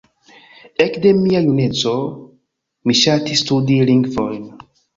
Ekde 0.85 1.11
mia 1.17 1.41
juneco, 1.49 1.93
mi 2.87 2.99
ŝatis 3.03 3.45
studi 3.47 3.79
lingvojn. 3.95 4.45